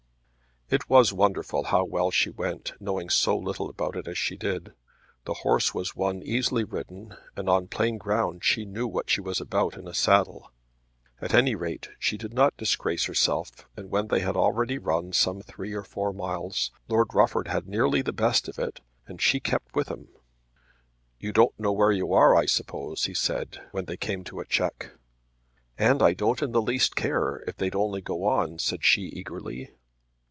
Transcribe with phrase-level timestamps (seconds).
[0.73, 4.71] It was wonderful how well she went, knowing so little about it as she did.
[5.25, 9.41] The horse was one easily ridden, and on plain ground she knew what she was
[9.41, 10.49] about in a saddle.
[11.19, 15.41] At any rate she did not disgrace herself and when they had already run some
[15.41, 19.43] three or four miles Lord Rufford had nearly the best of it and she had
[19.43, 20.07] kept with him.
[21.19, 24.45] "You don't know where you are I suppose," he said when they came to a
[24.45, 24.93] check.
[25.77, 29.71] "And I don't in the least care, if they'd only go on," said she eagerly.